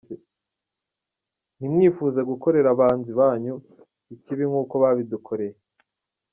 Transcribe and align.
Nti 1.55 1.65
mwifuze 1.73 2.19
gukorera 2.31 2.67
abanzi 2.75 3.11
bacu 3.19 3.53
ikibi 4.15 4.43
nk’uko 4.49 4.73
babidukoreye. 4.83 5.57